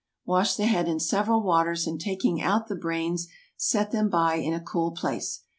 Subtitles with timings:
[0.25, 4.51] Wash the head in several waters, and taking out the brains, set them by in
[4.55, 5.41] a cool place.